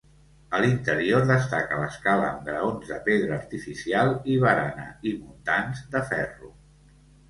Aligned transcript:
A 0.59 0.61
l'interior 0.61 1.27
destaca 1.31 1.77
l'escala 1.83 2.25
amb 2.31 2.43
graons 2.49 2.91
de 2.95 2.99
pedra 3.11 3.39
artificial 3.39 4.13
i 4.37 4.43
barana 4.49 4.91
i 5.13 5.17
muntants 5.23 5.89
de 5.97 6.07
ferro. 6.13 6.57